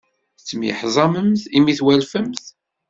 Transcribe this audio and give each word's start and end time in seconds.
Tettemyeḥmaẓemt 0.37 1.43
imi 1.57 1.73
twalfemt. 1.79 2.43